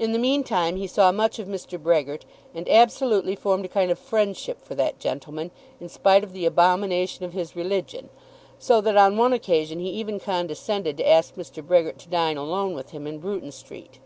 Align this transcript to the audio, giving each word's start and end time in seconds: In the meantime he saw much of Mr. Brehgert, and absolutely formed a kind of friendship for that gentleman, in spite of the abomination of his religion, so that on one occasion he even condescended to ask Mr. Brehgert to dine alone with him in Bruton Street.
In 0.00 0.10
the 0.10 0.18
meantime 0.18 0.74
he 0.74 0.88
saw 0.88 1.12
much 1.12 1.38
of 1.38 1.46
Mr. 1.46 1.80
Brehgert, 1.80 2.24
and 2.56 2.68
absolutely 2.68 3.36
formed 3.36 3.64
a 3.64 3.68
kind 3.68 3.88
of 3.92 4.00
friendship 4.00 4.60
for 4.60 4.74
that 4.74 4.98
gentleman, 4.98 5.52
in 5.78 5.88
spite 5.88 6.24
of 6.24 6.32
the 6.32 6.44
abomination 6.44 7.24
of 7.24 7.34
his 7.34 7.54
religion, 7.54 8.08
so 8.58 8.80
that 8.80 8.96
on 8.96 9.16
one 9.16 9.32
occasion 9.32 9.78
he 9.78 9.90
even 9.90 10.18
condescended 10.18 10.96
to 10.96 11.08
ask 11.08 11.36
Mr. 11.36 11.64
Brehgert 11.64 11.98
to 11.98 12.08
dine 12.08 12.36
alone 12.36 12.74
with 12.74 12.90
him 12.90 13.06
in 13.06 13.20
Bruton 13.20 13.52
Street. 13.52 14.00